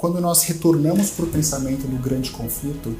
[0.00, 2.96] quando nós retornamos para o pensamento do grande conflito,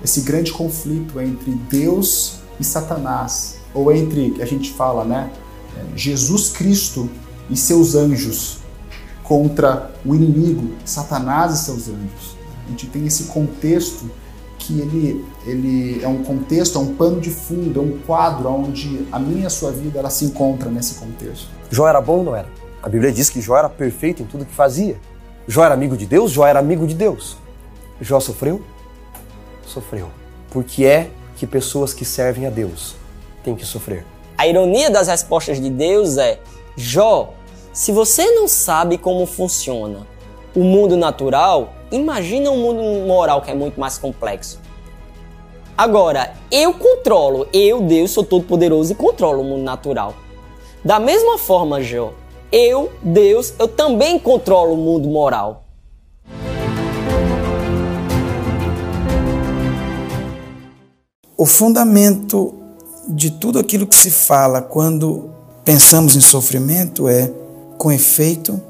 [0.00, 5.28] esse grande conflito entre Deus e Satanás, ou entre, a gente fala, né,
[5.96, 7.10] Jesus Cristo
[7.50, 8.58] e seus anjos
[9.24, 12.36] contra o inimigo, Satanás e seus anjos.
[12.64, 14.08] A gente tem esse contexto
[14.56, 19.04] que ele, ele é um contexto, é um pano de fundo, é um quadro onde
[19.10, 21.48] a minha e a sua vida ela se encontra nesse contexto.
[21.72, 22.46] Jó era bom ou não era?
[22.80, 24.96] A Bíblia diz que Jó era perfeito em tudo que fazia.
[25.46, 26.30] Jó era amigo de Deus?
[26.32, 27.36] Jó era amigo de Deus.
[28.00, 28.62] Jó sofreu?
[29.66, 30.08] Sofreu.
[30.50, 32.94] Porque é que pessoas que servem a Deus
[33.42, 34.04] têm que sofrer.
[34.36, 36.38] A ironia das respostas de Deus é:
[36.76, 37.34] Jó,
[37.72, 40.06] se você não sabe como funciona
[40.54, 44.60] o mundo natural, imagina um mundo moral que é muito mais complexo.
[45.76, 50.14] Agora, eu controlo, eu, Deus, sou todo poderoso e controlo o mundo natural.
[50.84, 52.12] Da mesma forma, Jó,
[52.52, 55.64] eu, Deus, eu também controlo o mundo moral.
[61.36, 62.54] O fundamento
[63.08, 65.30] de tudo aquilo que se fala quando
[65.64, 67.32] pensamos em sofrimento é,
[67.78, 68.60] com efeito,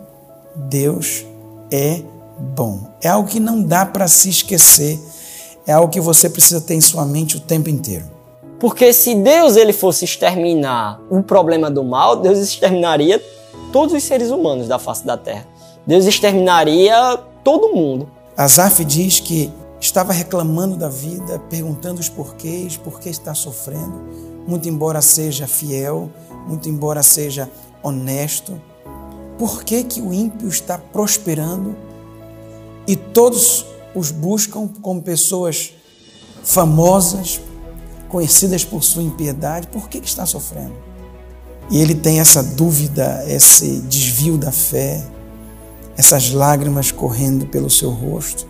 [0.55, 1.25] Deus
[1.71, 2.03] é
[2.39, 2.87] bom.
[3.03, 5.01] É algo que não dá para se esquecer,
[5.67, 8.05] é algo que você precisa ter em sua mente o tempo inteiro.
[8.61, 13.21] Porque se Deus ele fosse exterminar o problema do mal, Deus exterminaria
[13.73, 15.47] todos os seres humanos da face da terra.
[15.87, 18.09] Deus exterminaria todo mundo.
[18.37, 24.01] Asaf diz que estava reclamando da vida, perguntando os porquês, por que está sofrendo,
[24.47, 26.11] muito embora seja fiel,
[26.47, 27.51] muito embora seja
[27.83, 28.61] honesto.
[29.39, 31.75] Por que, que o ímpio está prosperando
[32.87, 35.73] e todos os buscam como pessoas
[36.43, 37.41] famosas,
[38.09, 39.69] conhecidas por sua impiedade?
[39.69, 40.90] Por que, que está sofrendo?
[41.71, 45.07] E ele tem essa dúvida, esse desvio da fé,
[45.97, 48.49] essas lágrimas correndo pelo seu rosto,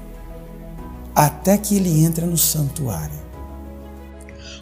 [1.15, 3.21] até que ele entra no santuário.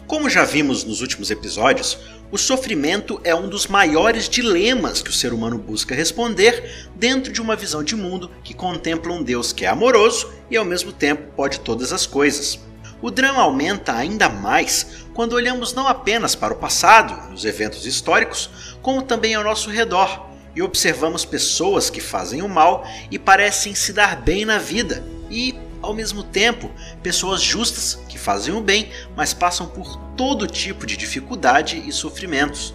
[0.05, 1.99] Como já vimos nos últimos episódios,
[2.31, 7.41] o sofrimento é um dos maiores dilemas que o ser humano busca responder dentro de
[7.41, 11.31] uma visão de mundo que contempla um Deus que é amoroso e ao mesmo tempo
[11.35, 12.59] pode todas as coisas.
[13.01, 18.49] O drama aumenta ainda mais quando olhamos não apenas para o passado, os eventos históricos,
[18.81, 23.91] como também ao nosso redor e observamos pessoas que fazem o mal e parecem se
[23.91, 26.71] dar bem na vida, e, ao mesmo tempo,
[27.03, 32.73] pessoas justas que fazem o bem, mas passam por todo tipo de dificuldade e sofrimentos.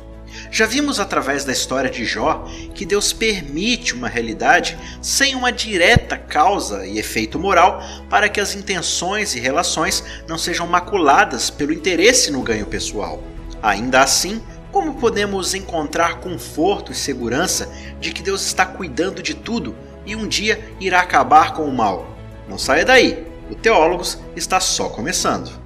[0.51, 6.17] Já vimos através da história de Jó que Deus permite uma realidade sem uma direta
[6.17, 12.31] causa e efeito moral para que as intenções e relações não sejam maculadas pelo interesse
[12.31, 13.23] no ganho pessoal.
[13.63, 17.71] Ainda assim, como podemos encontrar conforto e segurança
[18.01, 19.75] de que Deus está cuidando de tudo
[20.05, 22.17] e um dia irá acabar com o mal?
[22.49, 25.64] Não saia daí, o Teólogos está só começando.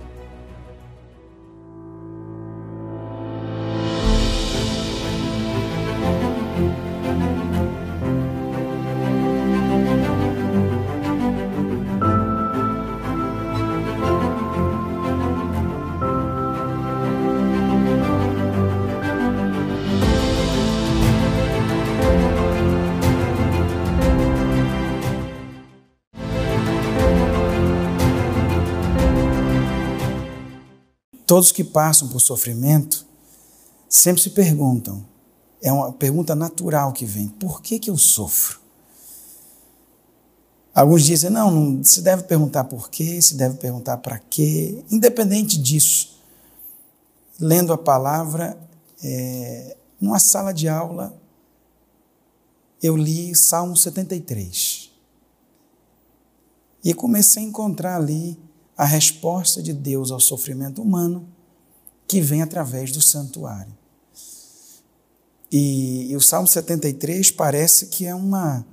[31.38, 33.06] Todos que passam por sofrimento
[33.88, 35.06] sempre se perguntam,
[35.62, 38.59] é uma pergunta natural que vem: por que, que eu sofro?
[40.75, 44.82] Alguns dizem, não, não se deve perguntar por quê, se deve perguntar para quê.
[44.91, 46.21] Independente disso,
[47.38, 48.59] lendo a palavra,
[49.00, 51.16] é, numa sala de aula,
[52.82, 54.91] eu li Salmo 73.
[56.82, 58.37] E comecei a encontrar ali
[58.78, 61.28] a resposta de Deus ao sofrimento humano
[62.06, 63.77] que vem através do santuário.
[65.50, 68.65] E, e o Salmo 73 parece que é uma,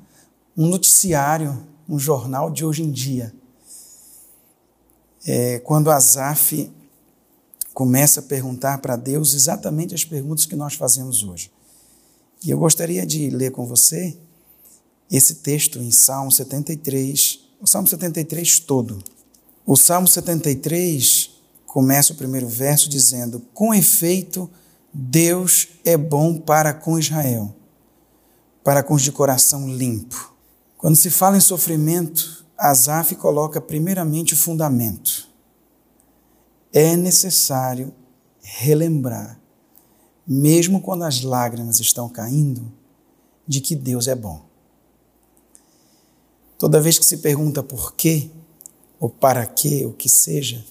[0.56, 3.34] um noticiário, um jornal de hoje em dia.
[5.26, 6.72] É, quando Asaf
[7.74, 11.52] começa a perguntar para Deus exatamente as perguntas que nós fazemos hoje.
[12.44, 14.16] E eu gostaria de ler com você
[15.10, 19.04] esse texto em Salmo 73, o Salmo 73 todo.
[19.66, 21.32] O Salmo 73
[21.66, 24.48] começa o primeiro verso dizendo: Com efeito,
[24.94, 27.54] Deus é bom para com Israel,
[28.64, 30.34] para com os de coração limpo.
[30.78, 35.28] Quando se fala em sofrimento, Asaf coloca primeiramente o fundamento.
[36.72, 37.92] É necessário
[38.42, 39.40] relembrar,
[40.28, 42.72] mesmo quando as lágrimas estão caindo,
[43.48, 44.46] de que Deus é bom.
[46.60, 48.30] Toda vez que se pergunta por quê,
[49.06, 50.66] ou para quê, o que seja,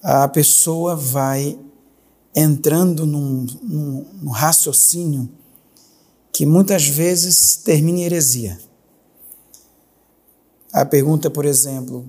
[0.00, 1.58] a pessoa vai
[2.32, 5.28] entrando num, num, num raciocínio
[6.32, 8.60] que muitas vezes termina em heresia.
[10.72, 12.06] A pergunta, por exemplo,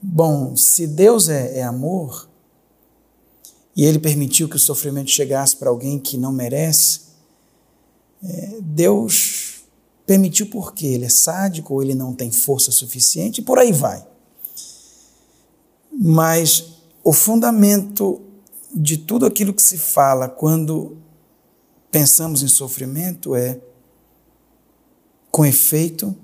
[0.00, 2.26] bom, se Deus é, é amor
[3.76, 7.00] e Ele permitiu que o sofrimento chegasse para alguém que não merece,
[8.24, 9.62] é, Deus
[10.06, 14.08] permitiu porque Ele é sádico ou Ele não tem força suficiente e por aí vai.
[16.02, 18.22] Mas o fundamento
[18.74, 20.96] de tudo aquilo que se fala quando
[21.90, 23.60] pensamos em sofrimento é,
[25.30, 26.16] com efeito,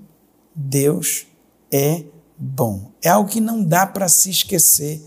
[0.55, 1.27] Deus
[1.71, 2.03] é
[2.35, 2.91] bom.
[3.03, 4.99] É algo que não dá para se esquecer,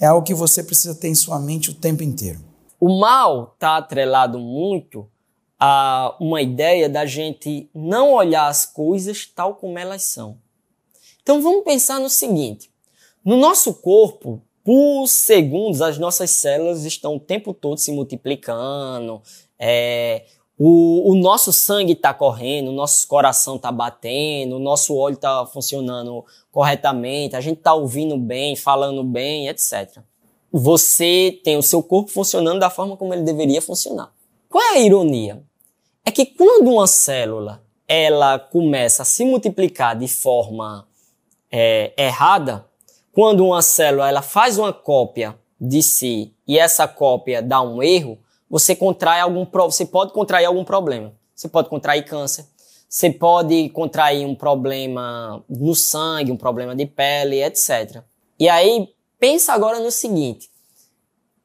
[0.00, 2.40] é algo que você precisa ter em sua mente o tempo inteiro.
[2.80, 5.08] O mal está atrelado muito
[5.56, 10.38] a uma ideia da gente não olhar as coisas tal como elas são.
[11.22, 12.69] Então vamos pensar no seguinte:
[13.24, 19.22] no nosso corpo, por segundos, as nossas células estão o tempo todo se multiplicando,
[19.58, 20.24] é,
[20.58, 25.46] o, o, nosso sangue está correndo, o nosso coração está batendo, o nosso olho está
[25.46, 29.98] funcionando corretamente, a gente está ouvindo bem, falando bem, etc.
[30.52, 34.12] Você tem o seu corpo funcionando da forma como ele deveria funcionar.
[34.48, 35.42] Qual é a ironia?
[36.04, 40.86] É que quando uma célula ela começa a se multiplicar de forma
[41.50, 42.69] é, errada,
[43.12, 48.18] quando uma célula ela faz uma cópia de si e essa cópia dá um erro,
[48.48, 51.14] você contrai algum você pode contrair algum problema.
[51.34, 52.44] Você pode contrair câncer,
[52.88, 58.02] você pode contrair um problema no sangue, um problema de pele, etc.
[58.38, 60.50] E aí pensa agora no seguinte: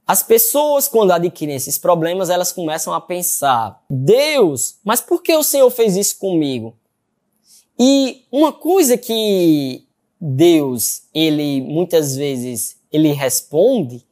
[0.06, 5.44] as pessoas quando adquirem esses problemas, elas começam a pensar: Deus, mas por que o
[5.44, 6.76] Senhor fez isso comigo?
[7.80, 9.88] E uma coisa que
[10.20, 14.06] Deus, ele muitas vezes ele responde,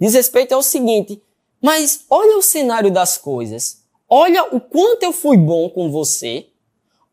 [0.00, 1.20] diz respeito ao seguinte:
[1.64, 3.78] mas olha o cenário das coisas.
[4.06, 6.46] Olha o quanto eu fui bom com você.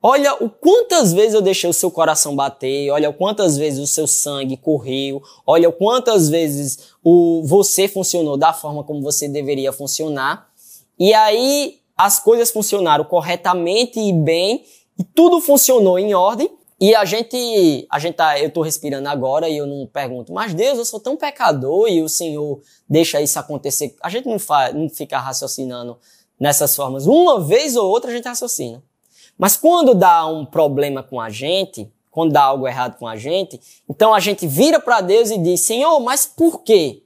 [0.03, 3.87] Olha o quantas vezes eu deixei o seu coração bater, olha o quantas vezes o
[3.87, 9.71] seu sangue correu, olha o quantas vezes o você funcionou da forma como você deveria
[9.71, 10.49] funcionar.
[10.99, 14.65] E aí as coisas funcionaram corretamente e bem,
[14.97, 16.49] e tudo funcionou em ordem.
[16.81, 20.51] E a gente, a gente tá, eu tô respirando agora e eu não pergunto, mas
[20.51, 23.95] Deus, eu sou tão pecador e o Senhor deixa isso acontecer.
[24.01, 25.95] A gente não, faz, não fica raciocinando
[26.39, 27.05] nessas formas.
[27.05, 28.81] Uma vez ou outra a gente raciocina.
[29.37, 33.61] Mas quando dá um problema com a gente, quando dá algo errado com a gente,
[33.87, 37.03] então a gente vira para Deus e diz: Senhor, mas por quê?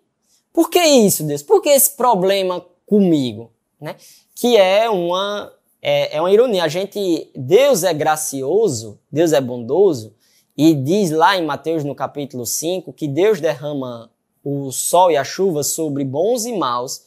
[0.54, 1.44] Por que isso, Deus?
[1.44, 3.52] Por que esse problema comigo?
[3.80, 3.98] Né?
[4.34, 5.52] Que é uma
[5.88, 6.64] é, é uma ironia.
[6.64, 10.16] A gente, Deus é gracioso, Deus é bondoso,
[10.58, 14.10] e diz lá em Mateus no capítulo 5 que Deus derrama
[14.44, 17.04] o sol e a chuva sobre bons e maus.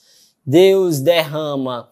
[0.46, 1.90] Deus derrama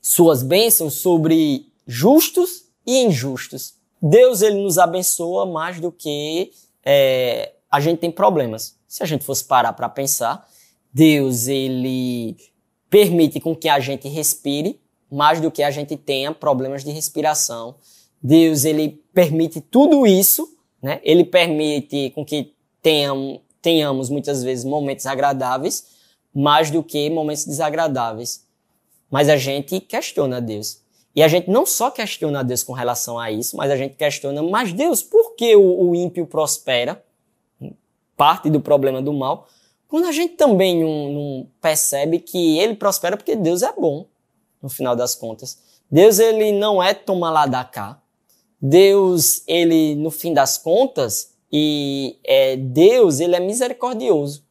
[0.00, 3.74] suas bênçãos sobre justos e injustos.
[4.00, 6.52] Deus ele nos abençoa mais do que
[6.84, 8.76] é, a gente tem problemas.
[8.86, 10.48] Se a gente fosse parar para pensar,
[10.94, 12.36] Deus ele
[12.88, 17.76] permite com que a gente respire mais do que a gente tenha problemas de respiração.
[18.22, 21.00] Deus, ele permite tudo isso, né?
[21.02, 22.52] Ele permite com que
[22.82, 25.86] tenham, tenhamos muitas vezes momentos agradáveis,
[26.34, 28.46] mais do que momentos desagradáveis.
[29.10, 30.82] Mas a gente questiona Deus.
[31.14, 34.42] E a gente não só questiona Deus com relação a isso, mas a gente questiona,
[34.42, 37.02] mas Deus, por que o, o ímpio prospera?
[38.16, 39.48] Parte do problema do mal.
[39.88, 44.06] Quando a gente também não, não percebe que ele prospera porque Deus é bom
[44.62, 45.58] no final das contas.
[45.90, 48.00] Deus, ele não é tomar lá da cá.
[48.60, 54.44] Deus, ele, no fim das contas, e é, Deus, ele é misericordioso.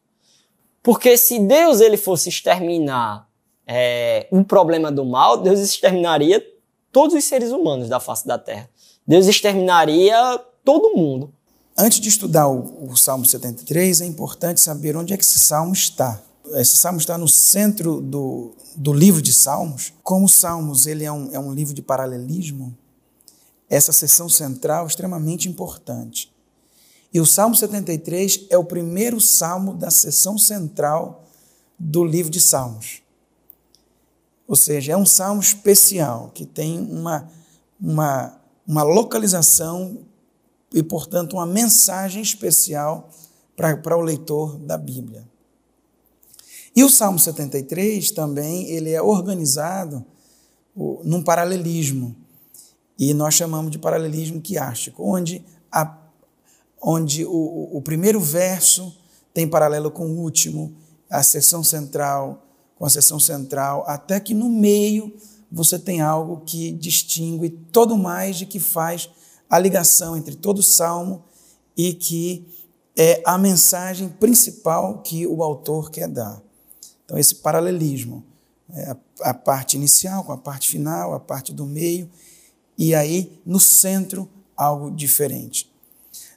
[0.82, 3.28] Porque se Deus, ele fosse exterminar
[3.66, 6.44] é, um problema do mal, Deus exterminaria
[6.90, 8.68] todos os seres humanos da face da terra.
[9.06, 10.16] Deus exterminaria
[10.64, 11.32] todo mundo.
[11.76, 15.72] Antes de estudar o, o Salmo 73, é importante saber onde é que esse salmo
[15.72, 16.20] está.
[16.54, 19.92] Esse salmo está no centro do, do livro de Salmos.
[20.02, 22.76] Como Salmos ele é um, é um livro de paralelismo,
[23.68, 26.32] essa seção central é extremamente importante.
[27.12, 31.24] E o Salmo 73 é o primeiro salmo da seção central
[31.78, 33.02] do livro de Salmos.
[34.46, 37.30] Ou seja, é um salmo especial que tem uma,
[37.80, 39.98] uma, uma localização
[40.72, 43.10] e, portanto, uma mensagem especial
[43.54, 45.28] para o leitor da Bíblia.
[46.78, 50.04] E o Salmo 73 também ele é organizado
[51.02, 52.14] num paralelismo.
[52.96, 55.98] E nós chamamos de paralelismo quiástico, onde a,
[56.80, 58.96] onde o, o primeiro verso
[59.34, 60.72] tem paralelo com o último,
[61.10, 62.44] a seção central
[62.76, 65.12] com a seção central, até que no meio
[65.50, 69.10] você tem algo que distingue todo mais de que faz
[69.50, 71.24] a ligação entre todo o salmo
[71.76, 72.46] e que
[72.96, 76.46] é a mensagem principal que o autor quer dar.
[77.08, 78.22] Então, esse paralelismo,
[78.70, 82.10] é a, a parte inicial com a parte final, a parte do meio,
[82.76, 85.72] e aí no centro algo diferente.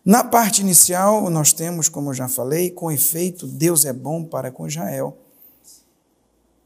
[0.06, 4.50] Na parte inicial, nós temos, como eu já falei, com efeito, Deus é bom para
[4.50, 5.18] com Israel,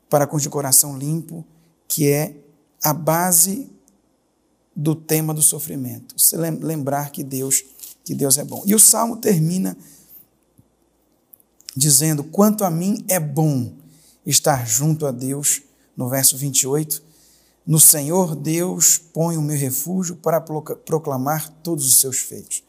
[0.07, 1.43] para com de coração limpo,
[1.87, 2.35] que é
[2.83, 3.71] a base
[4.75, 6.13] do tema do sofrimento.
[6.21, 7.63] Se lembrar que Deus,
[8.03, 8.61] que Deus é bom.
[8.67, 9.75] E o salmo termina
[11.75, 13.73] dizendo: "Quanto a mim é bom
[14.25, 15.61] estar junto a Deus",
[15.95, 17.03] no verso 28.
[17.65, 22.63] No Senhor Deus põe o meu refúgio para proclamar todos os seus feitos.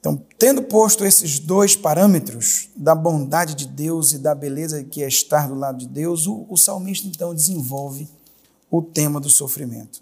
[0.00, 5.08] Então, tendo posto esses dois parâmetros da bondade de Deus e da beleza que é
[5.08, 8.08] estar do lado de Deus, o, o salmista então desenvolve
[8.70, 10.00] o tema do sofrimento.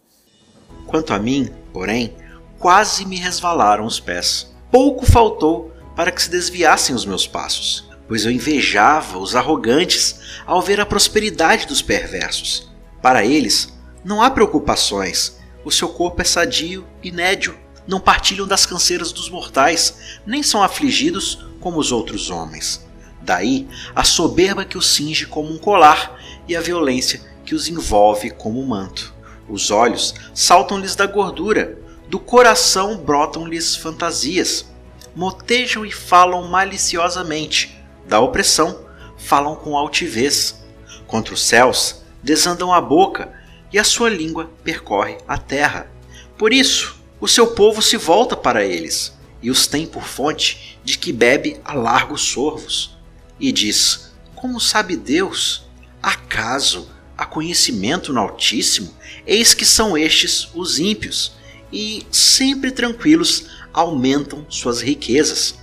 [0.87, 2.15] Quanto a mim, porém,
[2.59, 4.49] quase me resvalaram os pés.
[4.71, 10.63] Pouco faltou para que se desviassem os meus passos, pois eu invejava os arrogantes ao
[10.63, 12.71] ver a prosperidade dos perversos.
[13.03, 13.73] Para eles,
[14.05, 19.31] não há preocupações, o seu corpo é sadio e nédio não partilham das canseiras dos
[19.31, 19.95] mortais,
[20.27, 22.85] nem são afligidos como os outros homens.
[23.23, 28.31] Daí a soberba que os cinge como um colar e a violência que os envolve
[28.31, 29.15] como um manto.
[29.49, 34.67] Os olhos saltam-lhes da gordura, do coração brotam-lhes fantasias.
[35.15, 37.76] Motejam e falam maliciosamente,
[38.09, 38.85] da opressão
[39.17, 40.65] falam com altivez.
[41.07, 43.33] Contra os céus desandam a boca,
[43.73, 45.91] e a sua língua percorre a terra.
[46.39, 50.99] Por isso, o seu povo se volta para eles e os tem por fonte de
[50.99, 52.97] que bebe a largos sorvos.
[53.39, 55.65] E diz: Como sabe Deus?
[56.03, 58.95] Acaso há conhecimento no Altíssimo?
[59.27, 61.33] Eis que são estes os ímpios,
[61.73, 65.55] e sempre tranquilos aumentam suas riquezas.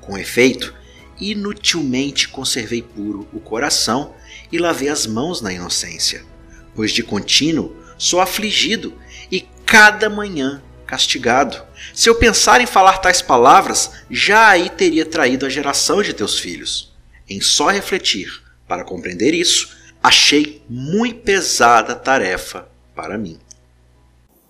[0.00, 0.74] Com efeito,
[1.20, 4.14] inutilmente conservei puro o coração
[4.50, 6.24] e lavei as mãos na inocência,
[6.74, 8.94] pois de contínuo sou afligido
[9.30, 11.62] e cada manhã castigado.
[11.94, 16.38] Se eu pensar em falar tais palavras, já aí teria traído a geração de teus
[16.38, 16.94] filhos.
[17.28, 18.28] Em só refletir
[18.68, 23.38] para compreender isso, achei muito pesada tarefa para mim.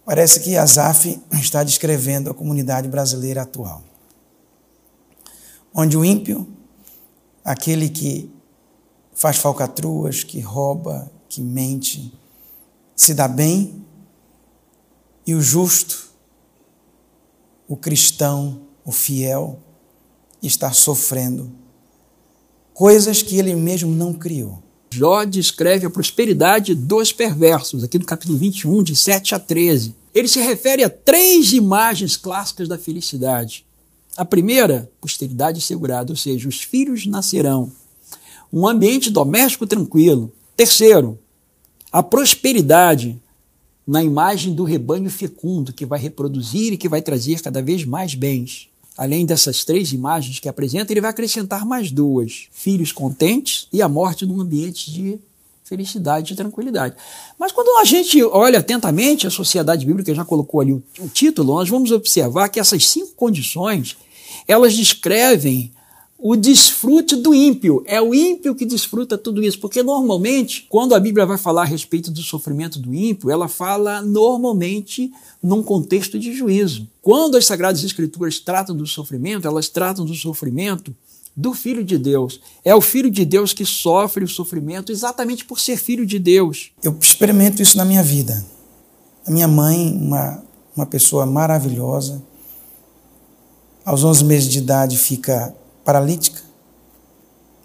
[0.05, 3.83] Parece que Azaf está descrevendo a comunidade brasileira atual,
[5.75, 6.47] onde o ímpio,
[7.47, 8.29] aquele que
[9.15, 12.13] faz falcatruas, que rouba, que mente,
[12.97, 13.87] se dá bem,
[15.25, 16.11] e o justo,
[17.69, 19.61] o cristão, o fiel,
[20.43, 21.53] está sofrendo
[22.75, 24.63] coisas que ele mesmo não criou.
[24.93, 29.95] Jó descreve a prosperidade dos perversos, aqui no capítulo 21, de 7 a 13.
[30.13, 33.66] Ele se refere a três imagens clássicas da felicidade.
[34.17, 37.71] A primeira, posteridade assegurada, ou seja, os filhos nascerão.
[38.51, 40.33] Um ambiente doméstico tranquilo.
[40.57, 41.19] Terceiro,
[41.93, 43.21] a prosperidade,
[43.87, 48.15] na imagem do rebanho fecundo que vai reproduzir e que vai trazer cada vez mais
[48.15, 48.69] bens.
[48.97, 53.89] Além dessas três imagens que apresenta, ele vai acrescentar mais duas: filhos contentes e a
[53.89, 55.19] morte num ambiente de
[55.63, 56.97] felicidade e tranquilidade.
[57.39, 61.55] Mas quando a gente olha atentamente, a sociedade bíblica já colocou ali o, o título,
[61.55, 63.97] nós vamos observar que essas cinco condições
[64.47, 65.73] elas descrevem
[66.19, 67.83] o desfrute do ímpio.
[67.87, 71.67] É o ímpio que desfruta tudo isso, porque normalmente, quando a Bíblia vai falar a
[71.67, 76.89] respeito do sofrimento do ímpio, ela fala normalmente num contexto de juízo.
[77.03, 80.95] Quando as Sagradas Escrituras tratam do sofrimento, elas tratam do sofrimento
[81.37, 82.41] do Filho de Deus.
[82.65, 86.71] É o Filho de Deus que sofre o sofrimento exatamente por ser filho de Deus.
[86.83, 88.43] Eu experimento isso na minha vida.
[89.27, 90.43] A minha mãe, uma,
[90.75, 92.23] uma pessoa maravilhosa,
[93.87, 96.43] aos 11 meses de idade fica paralítica,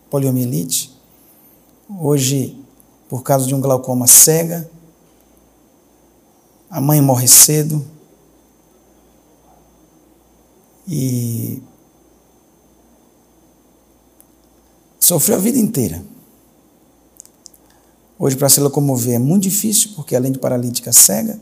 [0.07, 0.95] poliomielite,
[1.99, 2.63] hoje,
[3.09, 4.69] por causa de um glaucoma cega,
[6.69, 7.83] a mãe morre cedo
[10.87, 11.59] e
[14.99, 16.05] sofreu a vida inteira.
[18.19, 21.41] Hoje, para se locomover é muito difícil, porque além de paralítica cega,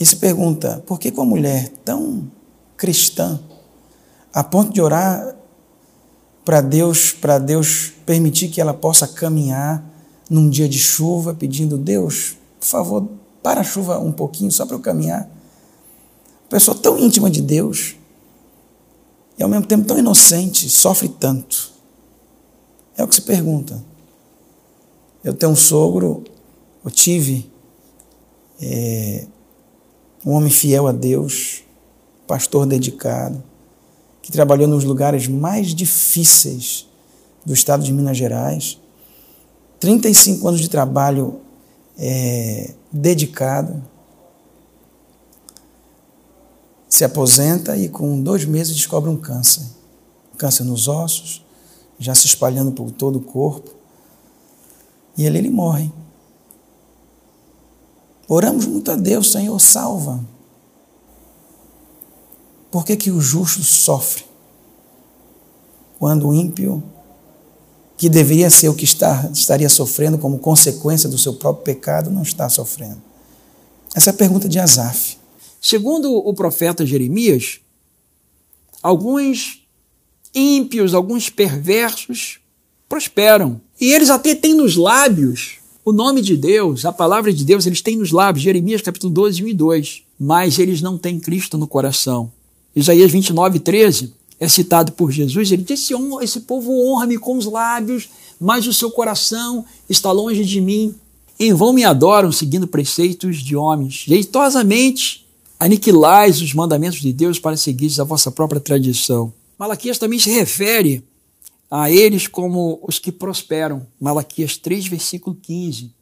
[0.00, 2.28] e se pergunta por que com uma mulher tão
[2.76, 3.40] cristã,
[4.32, 5.34] a ponto de orar
[6.44, 9.84] para Deus, para Deus permitir que ela possa caminhar
[10.30, 13.08] num dia de chuva, pedindo Deus, por favor,
[13.42, 15.28] para a chuva um pouquinho só para eu caminhar.
[16.48, 17.96] pessoa tão íntima de Deus
[19.38, 21.72] e ao mesmo tempo tão inocente, sofre tanto?
[22.96, 23.82] É o que se pergunta.
[25.22, 26.24] Eu tenho um sogro,
[26.84, 27.50] eu tive
[28.60, 29.26] é,
[30.24, 31.65] um homem fiel a Deus,
[32.26, 33.42] pastor dedicado,
[34.22, 36.88] que trabalhou nos lugares mais difíceis
[37.44, 38.78] do estado de Minas Gerais.
[39.78, 41.40] 35 anos de trabalho
[41.96, 43.82] é, dedicado.
[46.88, 49.62] Se aposenta e com dois meses descobre um câncer.
[50.36, 51.44] câncer nos ossos,
[51.98, 53.70] já se espalhando por todo o corpo.
[55.16, 55.90] E ele, ele morre.
[58.28, 60.22] Oramos muito a Deus, Senhor, salva.
[62.76, 64.22] Por que, que o justo sofre?
[65.98, 66.82] Quando o ímpio,
[67.96, 72.20] que deveria ser o que está, estaria sofrendo como consequência do seu próprio pecado, não
[72.20, 73.00] está sofrendo.
[73.94, 75.16] Essa é a pergunta de Asaf.
[75.58, 77.60] Segundo o profeta Jeremias,
[78.82, 79.66] alguns
[80.34, 82.40] ímpios, alguns perversos
[82.86, 83.58] prosperam.
[83.80, 87.80] E eles até têm nos lábios o nome de Deus, a palavra de Deus, eles
[87.80, 91.66] têm nos lábios, Jeremias capítulo 12, 1 e 2, mas eles não têm Cristo no
[91.66, 92.35] coração.
[92.76, 98.10] Isaías 29, 13 é citado por Jesus, ele disse, esse povo honra-me com os lábios,
[98.38, 100.94] mas o seu coração está longe de mim.
[101.40, 104.04] Em vão me adoram, seguindo preceitos de homens.
[104.06, 105.26] Jeitosamente
[105.58, 109.32] aniquilais os mandamentos de Deus para seguir a vossa própria tradição.
[109.58, 111.02] Malaquias também se refere
[111.70, 113.86] a eles como os que prosperam.
[113.98, 115.95] Malaquias 3, versículo 15.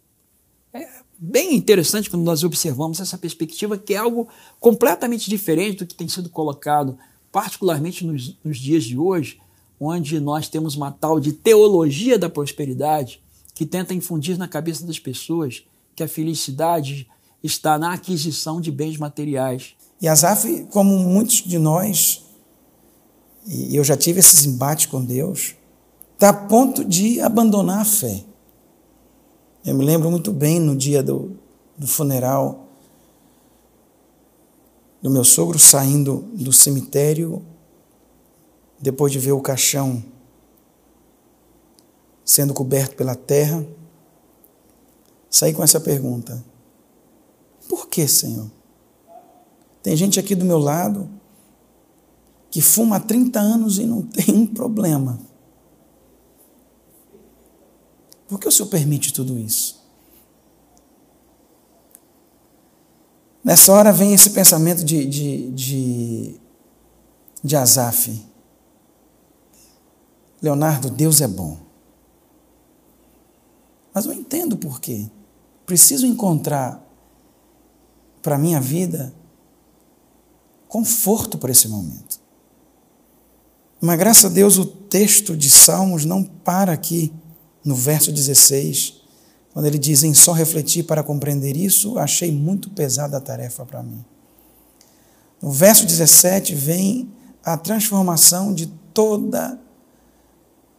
[1.19, 4.29] Bem interessante quando nós observamos essa perspectiva, que é algo
[4.59, 6.99] completamente diferente do que tem sido colocado,
[7.31, 9.39] particularmente nos, nos dias de hoje,
[9.81, 13.21] onde nós temos uma tal de teologia da prosperidade
[13.55, 17.09] que tenta infundir na cabeça das pessoas que a felicidade
[17.43, 19.75] está na aquisição de bens materiais.
[20.01, 22.23] E Asaf, como muitos de nós,
[23.47, 25.55] e eu já tive esses embates com Deus,
[26.15, 28.25] está a ponto de abandonar a fé.
[29.65, 31.39] Eu me lembro muito bem no dia do,
[31.79, 32.69] do funeral
[35.01, 37.43] do meu sogro saindo do cemitério,
[38.79, 40.03] depois de ver o caixão
[42.25, 43.65] sendo coberto pela terra,
[45.31, 46.45] saí com essa pergunta:
[47.69, 48.51] Por que, Senhor?
[49.83, 51.09] Tem gente aqui do meu lado
[52.51, 55.19] que fuma há 30 anos e não tem um problema.
[58.29, 59.85] Por que o Senhor permite tudo isso?
[63.45, 66.41] Nessa hora vem esse pensamento de, de, de,
[67.43, 68.25] de Asaf.
[70.41, 71.59] Leonardo, Deus é bom.
[73.93, 75.11] Mas eu entendo por quê.
[75.67, 76.83] Preciso encontrar
[78.23, 79.15] para a minha vida
[80.67, 82.19] conforto para esse momento.
[83.81, 87.13] Mas graças a Deus o texto de Salmos não para aqui,
[87.65, 89.03] no verso 16,
[89.53, 93.83] quando ele diz em só refletir para compreender isso, achei muito pesada a tarefa para
[93.83, 94.05] mim.
[95.41, 97.11] No verso 17 vem
[97.45, 99.61] a transformação de toda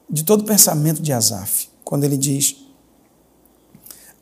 [0.07, 2.55] de todo o pensamento de Asaf, quando ele diz: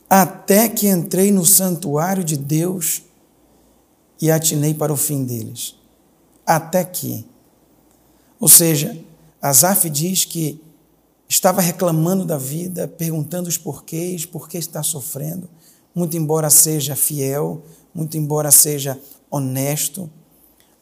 [0.10, 3.02] Até que entrei no santuário de Deus
[4.22, 5.76] e atinei para o fim deles.
[6.46, 7.26] Até que.
[8.40, 8.98] Ou seja,
[9.42, 10.63] Asaf diz que
[11.34, 15.50] estava reclamando da vida, perguntando os porquês, por que está sofrendo,
[15.94, 19.00] muito embora seja fiel, muito embora seja
[19.32, 20.08] honesto.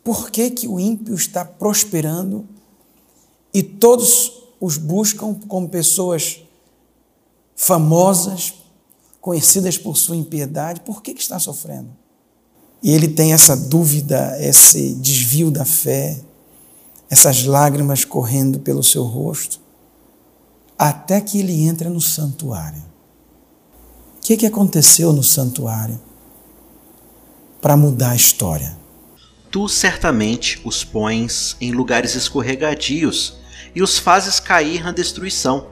[0.03, 2.45] Por que, que o ímpio está prosperando
[3.53, 6.41] e todos os buscam como pessoas
[7.55, 8.53] famosas,
[9.21, 10.81] conhecidas por sua impiedade?
[10.81, 11.89] Por que, que está sofrendo?
[12.83, 16.19] E ele tem essa dúvida, esse desvio da fé,
[17.09, 19.61] essas lágrimas correndo pelo seu rosto,
[20.83, 22.81] até que ele entra no santuário.
[24.17, 26.01] O que, que aconteceu no santuário
[27.61, 28.75] para mudar a história?
[29.51, 33.37] Tu certamente os pões em lugares escorregadios
[33.75, 35.67] e os fazes cair na destruição.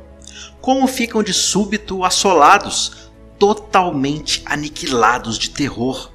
[0.62, 6.12] Como ficam de súbito assolados, totalmente aniquilados de terror.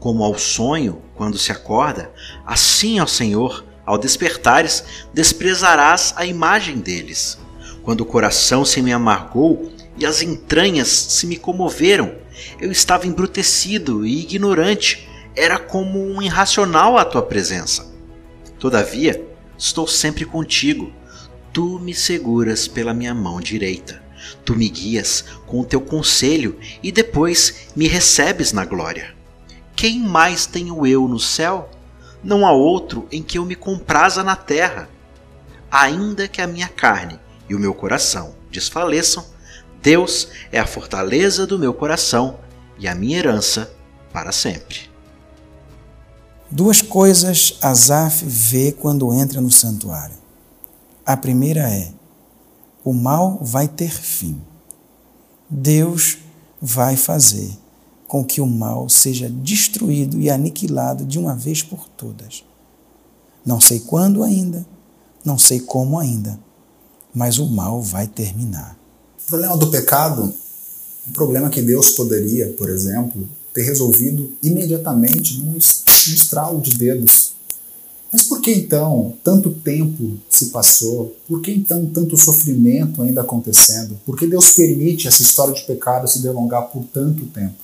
[0.00, 2.12] Como ao sonho, quando se acorda,
[2.44, 4.82] assim, ó Senhor, ao despertares,
[5.14, 7.38] desprezarás a imagem deles.
[7.88, 12.16] Quando o coração se me amargou e as entranhas se me comoveram,
[12.60, 17.90] eu estava embrutecido e ignorante, era como um irracional à tua presença.
[18.58, 20.92] Todavia, estou sempre contigo.
[21.50, 24.02] Tu me seguras pela minha mão direita.
[24.44, 29.14] Tu me guias com o teu conselho e depois me recebes na glória.
[29.74, 31.70] Quem mais tenho eu no céu
[32.22, 34.90] não há outro em que eu me compraza na terra.
[35.70, 37.18] Ainda que a minha carne
[37.48, 39.24] e o meu coração desfaleçam,
[39.82, 42.38] Deus é a fortaleza do meu coração
[42.78, 43.70] e a minha herança
[44.12, 44.90] para sempre.
[46.50, 50.16] Duas coisas Asaf vê quando entra no santuário.
[51.04, 51.92] A primeira é:
[52.84, 54.40] o mal vai ter fim.
[55.48, 56.18] Deus
[56.60, 57.50] vai fazer
[58.06, 62.44] com que o mal seja destruído e aniquilado de uma vez por todas.
[63.44, 64.66] Não sei quando ainda,
[65.24, 66.40] não sei como ainda,
[67.14, 68.78] mas o mal vai terminar.
[69.26, 70.32] O problema do pecado,
[71.08, 77.32] um problema que Deus poderia, por exemplo, ter resolvido imediatamente num estralo de dedos.
[78.12, 81.14] Mas por que então tanto tempo se passou?
[81.26, 83.98] Por que então tanto sofrimento ainda acontecendo?
[84.06, 87.56] Por que Deus permite essa história de pecado se delongar por tanto tempo?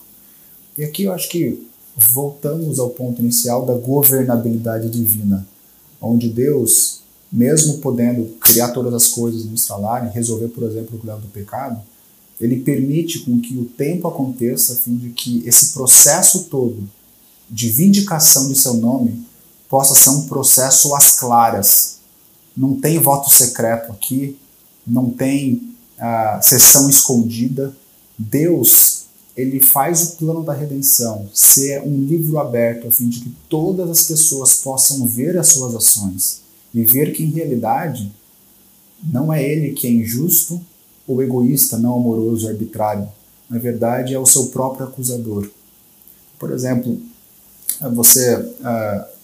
[0.77, 1.65] E aqui eu acho que
[1.97, 5.47] voltamos ao ponto inicial da governabilidade divina,
[6.01, 7.04] onde Deus,
[7.35, 11.83] mesmo podendo criar todas as coisas no salário, resolver, por exemplo, o problema do pecado,
[12.41, 16.89] ele permite com que o tempo aconteça a fim de que esse processo todo
[17.51, 19.27] de vindicação de seu nome
[19.69, 21.97] possa ser um processo às claras.
[22.57, 24.37] Não tem voto secreto aqui,
[24.87, 27.75] não tem uh, sessão escondida.
[28.17, 33.35] Deus ele faz o plano da redenção ser um livro aberto a fim de que
[33.49, 36.44] todas as pessoas possam ver as suas ações
[36.75, 38.11] e ver que em realidade
[39.03, 40.61] não é ele que é injusto
[41.07, 43.09] ou egoísta, não amoroso, arbitrário.
[43.49, 45.49] Na verdade, é o seu próprio acusador.
[46.39, 47.01] Por exemplo,
[47.93, 49.15] você uh,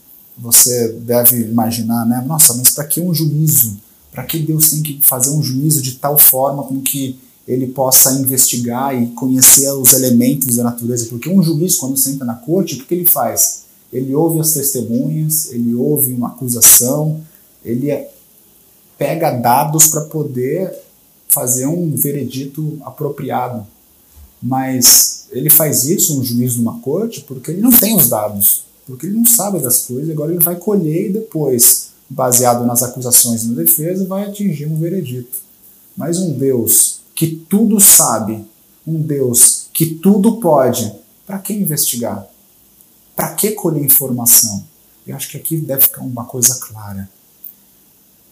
[0.40, 2.24] você deve imaginar, né?
[2.26, 3.76] Nossa, mas para que um juízo?
[4.10, 8.12] Para que Deus tem que fazer um juízo de tal forma com que ele possa
[8.12, 12.86] investigar e conhecer os elementos da natureza, porque um juiz, quando senta na corte, o
[12.86, 13.64] que ele faz?
[13.92, 17.20] Ele ouve as testemunhas, ele ouve uma acusação,
[17.64, 18.06] ele
[18.98, 20.74] pega dados para poder
[21.28, 23.66] fazer um veredito apropriado.
[24.42, 29.06] Mas ele faz isso, um juiz numa corte, porque ele não tem os dados, porque
[29.06, 33.48] ele não sabe das coisas, agora ele vai colher e depois, baseado nas acusações e
[33.48, 35.38] na defesa, vai atingir um veredito.
[35.96, 38.44] Mas um Deus que tudo sabe,
[38.86, 40.90] um Deus que tudo pode,
[41.26, 42.26] para que investigar?
[43.14, 44.64] Para que colher informação?
[45.06, 47.08] Eu acho que aqui deve ficar uma coisa clara.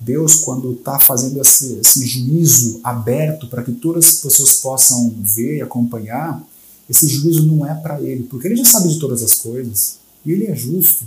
[0.01, 5.57] Deus, quando está fazendo esse, esse, juízo aberto para que todas as pessoas possam ver
[5.57, 6.43] e acompanhar,
[6.89, 10.33] esse juízo não é para ele, porque ele já sabe de todas as coisas e
[10.33, 11.05] ele é justo.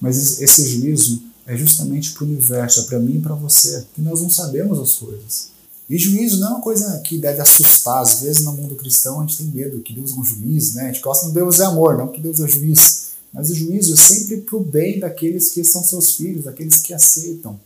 [0.00, 4.00] Mas esse juízo é justamente para o universo, é para mim e para você, que
[4.00, 5.52] nós não sabemos as coisas.
[5.88, 8.02] E juízo não é uma coisa que deve assustar.
[8.02, 10.84] Às vezes no mundo cristão a gente tem medo que Deus é um juiz, né?
[10.84, 13.12] A gente gosta de Deus é amor, não que Deus é juiz.
[13.32, 16.92] Mas o juízo é sempre para o bem daqueles que são seus filhos, daqueles que
[16.92, 17.58] aceitam.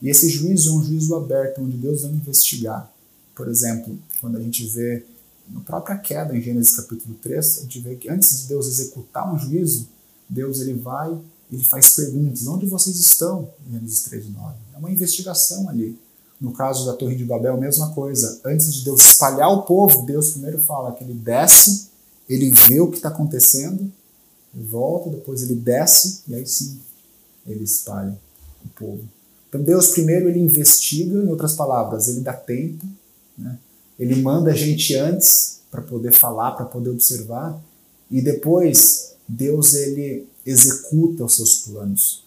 [0.00, 2.90] E esse juízo é um juízo aberto, onde Deus vai investigar.
[3.34, 5.04] Por exemplo, quando a gente vê
[5.48, 9.32] na própria queda em Gênesis capítulo 3, a gente vê que antes de Deus executar
[9.32, 9.88] um juízo,
[10.28, 11.16] Deus ele vai,
[11.52, 12.46] ele faz perguntas.
[12.46, 13.48] Onde vocês estão?
[13.70, 14.54] Gênesis 3 e 9.
[14.74, 15.98] É uma investigação ali.
[16.40, 18.40] No caso da Torre de Babel, mesma coisa.
[18.44, 21.88] Antes de Deus espalhar o povo, Deus primeiro fala que ele desce,
[22.28, 23.90] ele vê o que está acontecendo,
[24.52, 26.80] volta, depois ele desce e aí sim
[27.46, 28.18] ele espalha
[28.64, 29.02] o povo.
[29.54, 32.84] Então Deus primeiro ele investiga, em outras palavras, ele dá tempo,
[33.38, 33.56] né?
[33.96, 37.62] ele manda a gente antes para poder falar, para poder observar,
[38.10, 42.24] e depois Deus ele executa os seus planos.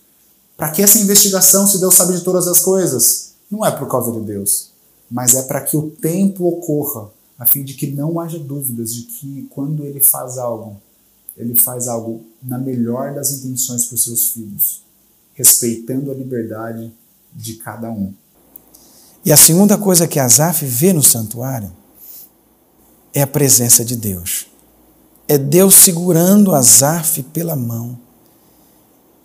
[0.56, 3.34] Para que essa investigação se Deus sabe de todas as coisas?
[3.52, 4.70] Não é por causa de Deus,
[5.12, 9.02] mas é para que o tempo ocorra, a fim de que não haja dúvidas de
[9.02, 10.78] que quando ele faz algo,
[11.36, 14.82] ele faz algo na melhor das intenções para os seus filhos,
[15.36, 16.90] respeitando a liberdade
[17.38, 18.12] de cada um.
[19.24, 21.72] E a segunda coisa que Asaf vê no santuário
[23.14, 24.48] é a presença de Deus.
[25.28, 28.00] É Deus segurando Asaf pela mão,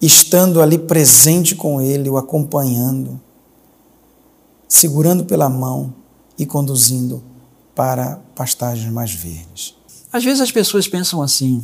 [0.00, 3.18] estando ali presente com ele, o acompanhando
[4.72, 5.94] segurando pela mão
[6.38, 7.22] e conduzindo
[7.74, 9.76] para pastagens mais verdes.
[10.10, 11.62] Às vezes as pessoas pensam assim: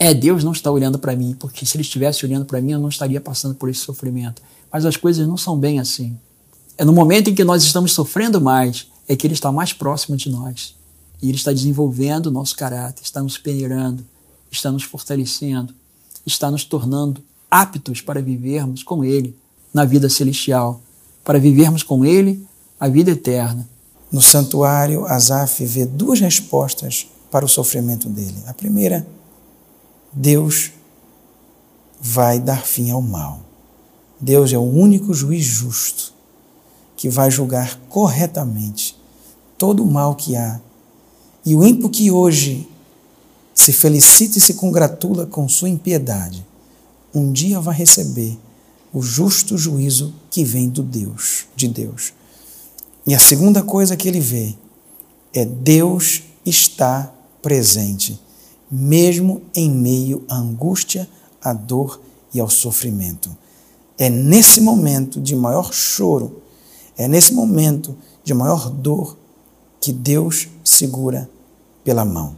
[0.00, 2.80] é, Deus não está olhando para mim, porque se Ele estivesse olhando para mim, eu
[2.80, 4.42] não estaria passando por esse sofrimento.
[4.72, 6.18] Mas as coisas não são bem assim.
[6.78, 10.16] É no momento em que nós estamos sofrendo mais, é que Ele está mais próximo
[10.16, 10.74] de nós.
[11.20, 14.04] E Ele está desenvolvendo o nosso caráter, está nos peneirando,
[14.50, 15.74] está nos fortalecendo,
[16.26, 19.36] está nos tornando aptos para vivermos com Ele
[19.72, 20.80] na vida celestial
[21.24, 22.46] para vivermos com Ele
[22.78, 23.68] a vida eterna.
[24.10, 28.42] No santuário, Asaf vê duas respostas para o sofrimento dele.
[28.46, 29.06] A primeira,
[30.12, 30.72] Deus
[32.00, 33.40] vai dar fim ao mal.
[34.22, 36.14] Deus é o único juiz justo
[36.96, 38.96] que vai julgar corretamente
[39.58, 40.60] todo o mal que há.
[41.44, 42.68] E o ímpio que hoje
[43.52, 46.46] se felicita e se congratula com sua impiedade,
[47.12, 48.38] um dia vai receber
[48.94, 52.12] o justo juízo que vem do Deus, de Deus.
[53.04, 54.54] E a segunda coisa que ele vê
[55.34, 58.20] é Deus está presente,
[58.70, 61.08] mesmo em meio à angústia,
[61.42, 62.00] à dor
[62.32, 63.36] e ao sofrimento.
[63.98, 66.42] É nesse momento de maior choro,
[66.96, 69.16] é nesse momento de maior dor
[69.80, 71.28] que Deus segura
[71.84, 72.36] pela mão.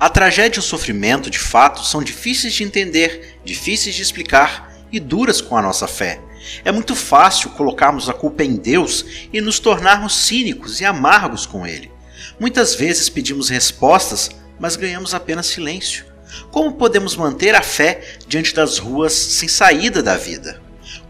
[0.00, 5.00] A tragédia e o sofrimento, de fato, são difíceis de entender, difíceis de explicar e
[5.00, 6.20] duras com a nossa fé.
[6.64, 11.66] É muito fácil colocarmos a culpa em Deus e nos tornarmos cínicos e amargos com
[11.66, 11.90] Ele.
[12.38, 16.06] Muitas vezes pedimos respostas, mas ganhamos apenas silêncio.
[16.50, 20.60] Como podemos manter a fé diante das ruas sem saída da vida?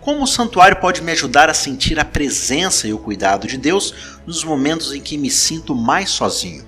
[0.01, 3.95] Como o santuário pode me ajudar a sentir a presença e o cuidado de Deus
[4.27, 6.65] nos momentos em que me sinto mais sozinho?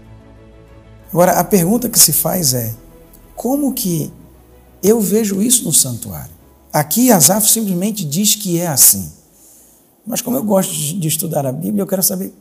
[1.13, 2.75] Agora, a pergunta que se faz é:
[3.35, 4.13] como que
[4.83, 6.33] eu vejo isso no santuário?
[6.73, 9.11] Aqui Asaf simplesmente diz que é assim.
[10.07, 12.33] Mas como eu gosto de estudar a Bíblia, eu quero saber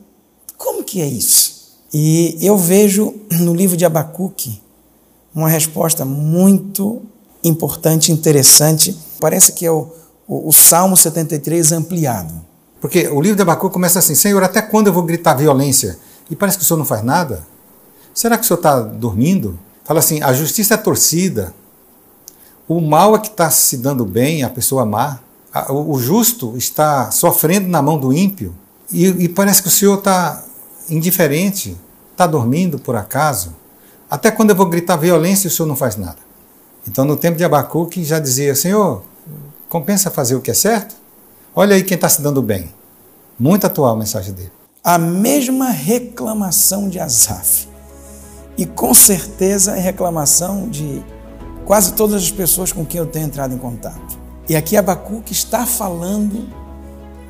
[0.56, 1.78] como que é isso.
[1.92, 4.60] E eu vejo no livro de Abacuque
[5.34, 7.02] uma resposta muito
[7.42, 8.96] importante, interessante.
[9.20, 9.88] Parece que é o,
[10.26, 12.34] o, o Salmo 73 ampliado.
[12.80, 15.98] Porque o livro de Abacuque começa assim: Senhor, até quando eu vou gritar violência?
[16.30, 17.46] E parece que o Senhor não faz nada.
[18.14, 19.58] Será que o senhor está dormindo?
[19.84, 21.54] Fala assim: a justiça é torcida.
[22.68, 25.18] O mal é que está se dando bem, a pessoa má.
[25.68, 28.54] O justo está sofrendo na mão do ímpio.
[28.92, 30.44] E, e parece que o senhor está
[30.88, 31.76] indiferente,
[32.12, 33.56] está dormindo por acaso.
[34.10, 36.18] Até quando eu vou gritar violência o senhor não faz nada.
[36.88, 39.04] Então, no tempo de Abacuque, já dizia: Senhor,
[39.68, 40.96] compensa fazer o que é certo?
[41.54, 42.72] Olha aí quem está se dando bem.
[43.38, 44.52] Muito atual a mensagem dele.
[44.82, 47.68] A mesma reclamação de Asaf
[48.56, 51.02] e com certeza é reclamação de
[51.64, 54.18] quase todas as pessoas com quem eu tenho entrado em contato.
[54.48, 56.48] E aqui Abacuque está falando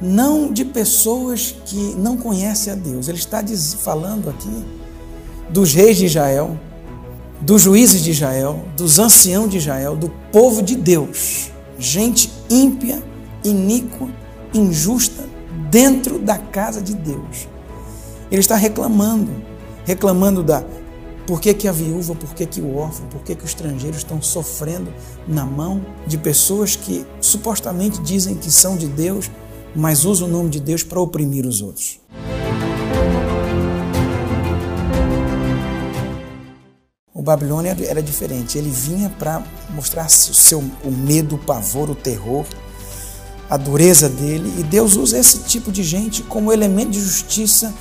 [0.00, 3.44] não de pessoas que não conhecem a Deus, ele está
[3.82, 4.64] falando aqui
[5.50, 6.58] dos reis de Israel,
[7.40, 13.02] dos juízes de Israel, dos anciãos de Israel, do povo de Deus, gente ímpia,
[13.42, 14.08] iníqua,
[14.52, 15.28] injusta,
[15.70, 17.48] dentro da casa de Deus.
[18.30, 19.30] Ele está reclamando,
[19.84, 20.64] reclamando da
[21.26, 23.98] por que, que a viúva, por que, que o órfão, por que, que os estrangeiros
[23.98, 24.92] estão sofrendo
[25.28, 29.30] na mão de pessoas que supostamente dizem que são de Deus,
[29.74, 32.00] mas usam o nome de Deus para oprimir os outros?
[37.20, 39.42] O Babilônia era diferente, ele vinha para
[39.74, 42.46] mostrar o seu o medo, o pavor, o terror,
[43.50, 47.74] a dureza dele, e Deus usa esse tipo de gente como elemento de justiça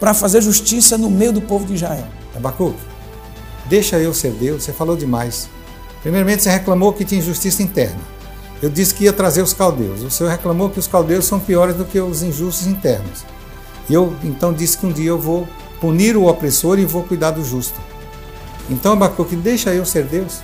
[0.00, 2.06] para fazer justiça no meio do povo de Israel.
[2.34, 2.78] Abacuque,
[3.66, 5.50] deixa eu ser Deus, você falou demais.
[6.00, 8.00] Primeiramente, você reclamou que tinha injustiça interna.
[8.62, 10.00] Eu disse que ia trazer os caldeus.
[10.00, 13.22] O Senhor reclamou que os caldeus são piores do que os injustos internos.
[13.86, 15.46] E eu então disse que um dia eu vou
[15.78, 17.78] punir o opressor e vou cuidar do justo.
[18.70, 20.40] Então, Abacuque, deixa eu ser Deus.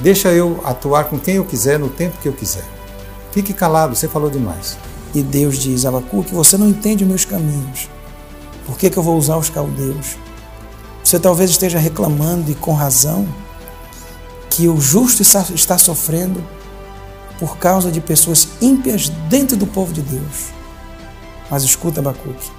[0.00, 2.64] Deixa eu atuar com quem eu quiser, no tempo que eu quiser.
[3.30, 4.76] Fique calado, você falou demais.
[5.14, 7.88] E Deus diz, Abacuque, você não entende os meus caminhos.
[8.66, 10.16] Por que, que eu vou usar os caldeus?
[11.02, 13.28] Você talvez esteja reclamando e com razão
[14.50, 16.42] que o justo está sofrendo
[17.38, 20.52] por causa de pessoas ímpias dentro do povo de Deus.
[21.50, 22.50] Mas escuta, Abacuque,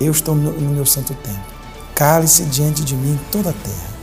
[0.00, 1.54] eu estou no meu santo templo.
[1.94, 3.93] Cale-se diante de mim toda a terra.